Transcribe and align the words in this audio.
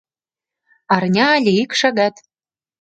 Арня 0.95 1.25
але 1.35 1.51
ик 1.63 1.71
шагат. 1.79 2.15